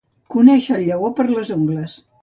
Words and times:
Conèixer 0.35 0.73
el 0.79 0.87
lleó 0.87 1.13
per 1.21 1.29
les 1.37 1.57
ungles. 1.61 1.99